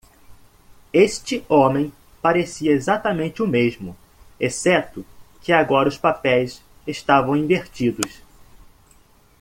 Este 0.91 1.45
homem 1.47 1.93
parecia 2.23 2.71
exatamente 2.71 3.43
o 3.43 3.47
mesmo?, 3.47 3.95
exceto 4.39 5.05
que 5.43 5.51
agora 5.53 5.89
os 5.89 5.95
papéis 5.95 6.59
estavam 6.87 7.37
invertidos. 7.37 8.19